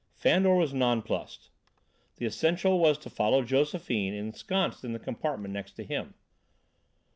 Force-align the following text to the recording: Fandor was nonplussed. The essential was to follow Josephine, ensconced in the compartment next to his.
Fandor 0.15 0.55
was 0.55 0.73
nonplussed. 0.73 1.51
The 2.15 2.25
essential 2.25 2.79
was 2.79 2.97
to 2.97 3.09
follow 3.11 3.43
Josephine, 3.43 4.15
ensconced 4.15 4.83
in 4.83 4.93
the 4.93 4.97
compartment 4.99 5.53
next 5.53 5.73
to 5.73 5.83
his. 5.83 6.07